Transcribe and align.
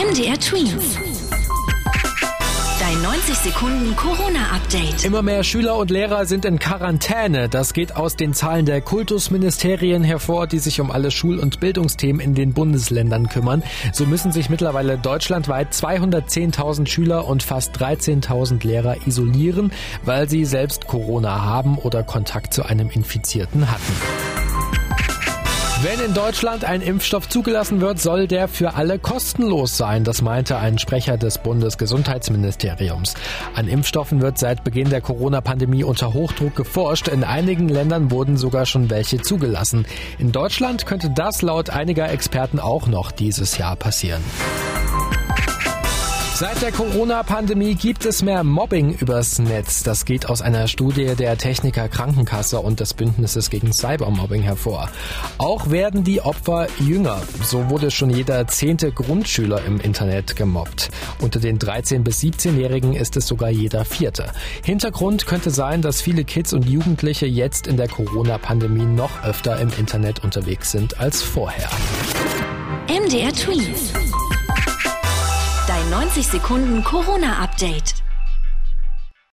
MDR 0.00 0.40
Twins. 0.40 0.98
Dein 2.80 3.02
90 3.02 3.34
Sekunden 3.34 3.94
Corona-Update. 3.96 5.04
Immer 5.04 5.20
mehr 5.20 5.44
Schüler 5.44 5.76
und 5.76 5.90
Lehrer 5.90 6.24
sind 6.24 6.46
in 6.46 6.58
Quarantäne. 6.58 7.50
Das 7.50 7.74
geht 7.74 7.94
aus 7.96 8.16
den 8.16 8.32
Zahlen 8.32 8.64
der 8.64 8.80
Kultusministerien 8.80 10.02
hervor, 10.02 10.46
die 10.46 10.58
sich 10.58 10.80
um 10.80 10.90
alle 10.90 11.10
Schul- 11.10 11.38
und 11.38 11.60
Bildungsthemen 11.60 12.18
in 12.22 12.34
den 12.34 12.54
Bundesländern 12.54 13.28
kümmern. 13.28 13.62
So 13.92 14.06
müssen 14.06 14.32
sich 14.32 14.48
mittlerweile 14.48 14.96
deutschlandweit 14.96 15.74
210.000 15.74 16.86
Schüler 16.86 17.28
und 17.28 17.42
fast 17.42 17.76
13.000 17.76 18.66
Lehrer 18.66 19.06
isolieren, 19.06 19.70
weil 20.02 20.30
sie 20.30 20.46
selbst 20.46 20.86
Corona 20.86 21.42
haben 21.42 21.76
oder 21.76 22.04
Kontakt 22.04 22.54
zu 22.54 22.62
einem 22.64 22.88
Infizierten 22.88 23.70
hatten. 23.70 24.29
Wenn 25.82 25.98
in 25.98 26.12
Deutschland 26.12 26.66
ein 26.66 26.82
Impfstoff 26.82 27.26
zugelassen 27.26 27.80
wird, 27.80 27.98
soll 27.98 28.26
der 28.26 28.48
für 28.48 28.74
alle 28.74 28.98
kostenlos 28.98 29.78
sein. 29.78 30.04
Das 30.04 30.20
meinte 30.20 30.58
ein 30.58 30.78
Sprecher 30.78 31.16
des 31.16 31.38
Bundesgesundheitsministeriums. 31.38 33.14
An 33.54 33.66
Impfstoffen 33.66 34.20
wird 34.20 34.36
seit 34.36 34.62
Beginn 34.62 34.90
der 34.90 35.00
Corona-Pandemie 35.00 35.82
unter 35.82 36.12
Hochdruck 36.12 36.54
geforscht. 36.54 37.08
In 37.08 37.24
einigen 37.24 37.70
Ländern 37.70 38.10
wurden 38.10 38.36
sogar 38.36 38.66
schon 38.66 38.90
welche 38.90 39.22
zugelassen. 39.22 39.86
In 40.18 40.32
Deutschland 40.32 40.84
könnte 40.84 41.08
das 41.08 41.40
laut 41.40 41.70
einiger 41.70 42.10
Experten 42.10 42.60
auch 42.60 42.86
noch 42.86 43.10
dieses 43.10 43.56
Jahr 43.56 43.74
passieren. 43.74 44.22
Seit 46.40 46.62
der 46.62 46.72
Corona-Pandemie 46.72 47.74
gibt 47.74 48.06
es 48.06 48.22
mehr 48.22 48.44
Mobbing 48.44 48.94
übers 48.94 49.38
Netz. 49.38 49.82
Das 49.82 50.06
geht 50.06 50.24
aus 50.24 50.40
einer 50.40 50.68
Studie 50.68 51.14
der 51.14 51.36
Techniker 51.36 51.86
Krankenkasse 51.86 52.60
und 52.60 52.80
des 52.80 52.94
Bündnisses 52.94 53.50
gegen 53.50 53.74
Cybermobbing 53.74 54.40
hervor. 54.40 54.88
Auch 55.36 55.70
werden 55.70 56.02
die 56.02 56.22
Opfer 56.22 56.66
jünger. 56.78 57.20
So 57.42 57.68
wurde 57.68 57.90
schon 57.90 58.08
jeder 58.08 58.46
zehnte 58.46 58.90
Grundschüler 58.90 59.66
im 59.66 59.80
Internet 59.80 60.34
gemobbt. 60.34 60.88
Unter 61.20 61.40
den 61.40 61.58
13- 61.58 62.04
bis 62.04 62.20
17-Jährigen 62.20 62.94
ist 62.94 63.18
es 63.18 63.26
sogar 63.26 63.50
jeder 63.50 63.84
vierte. 63.84 64.32
Hintergrund 64.64 65.26
könnte 65.26 65.50
sein, 65.50 65.82
dass 65.82 66.00
viele 66.00 66.24
Kids 66.24 66.54
und 66.54 66.66
Jugendliche 66.66 67.26
jetzt 67.26 67.66
in 67.66 67.76
der 67.76 67.88
Corona-Pandemie 67.88 68.86
noch 68.86 69.24
öfter 69.24 69.60
im 69.60 69.68
Internet 69.78 70.24
unterwegs 70.24 70.70
sind 70.70 71.00
als 71.00 71.20
vorher. 71.20 71.68
MDR 72.88 73.30
Tweet. 73.34 73.76
20 76.10 76.24
Sekunden 76.24 76.82
Corona-Update. 76.82 77.99